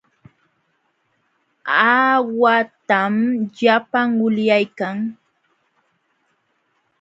Aawahtam 1.93 3.15
llapan 3.57 4.07
ulyaykan. 4.25 4.97